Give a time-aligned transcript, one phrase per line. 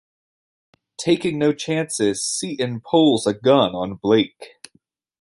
[0.97, 4.55] Taking no chances, Seton pulls a gun on Blake.